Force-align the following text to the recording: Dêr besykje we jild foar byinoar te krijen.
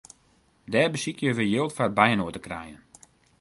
Dêr 0.71 0.89
besykje 0.93 1.31
we 1.37 1.45
jild 1.51 1.71
foar 1.75 1.91
byinoar 1.97 2.33
te 2.33 2.41
krijen. 2.45 2.81